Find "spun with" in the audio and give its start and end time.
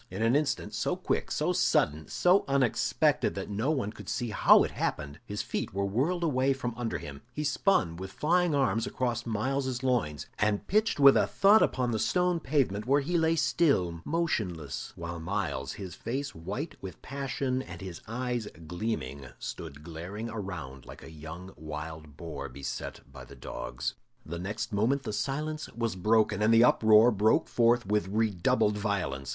7.43-8.11